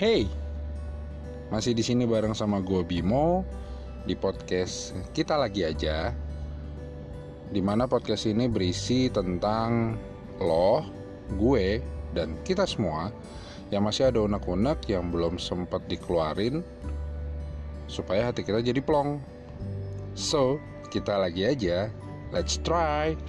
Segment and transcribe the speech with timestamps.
[0.00, 0.24] Hey,
[1.52, 3.44] masih di sini bareng sama gue Bimo
[4.08, 6.16] di podcast kita lagi aja.
[7.52, 10.00] Di mana podcast ini berisi tentang
[10.40, 10.88] lo,
[11.36, 11.84] gue,
[12.16, 13.12] dan kita semua
[13.68, 16.64] yang masih ada unek-unek yang belum sempat dikeluarin
[17.84, 19.20] supaya hati kita jadi plong.
[20.16, 20.56] So,
[20.88, 21.92] kita lagi aja.
[22.32, 23.20] Let's try.